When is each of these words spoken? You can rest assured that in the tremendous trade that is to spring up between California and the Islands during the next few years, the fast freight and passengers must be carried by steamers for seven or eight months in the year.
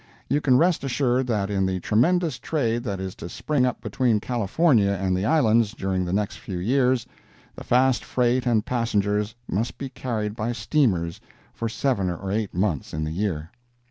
You 0.27 0.41
can 0.41 0.57
rest 0.57 0.83
assured 0.83 1.27
that 1.27 1.51
in 1.51 1.67
the 1.67 1.79
tremendous 1.79 2.39
trade 2.39 2.81
that 2.85 2.99
is 2.99 3.13
to 3.17 3.29
spring 3.29 3.67
up 3.67 3.81
between 3.81 4.19
California 4.19 4.89
and 4.89 5.15
the 5.15 5.25
Islands 5.27 5.75
during 5.75 6.05
the 6.05 6.11
next 6.11 6.39
few 6.39 6.57
years, 6.57 7.05
the 7.55 7.63
fast 7.63 8.03
freight 8.03 8.47
and 8.47 8.65
passengers 8.65 9.35
must 9.47 9.77
be 9.77 9.89
carried 9.89 10.35
by 10.35 10.53
steamers 10.53 11.21
for 11.53 11.69
seven 11.69 12.09
or 12.09 12.31
eight 12.31 12.51
months 12.51 12.95
in 12.95 13.03
the 13.03 13.11
year. 13.11 13.51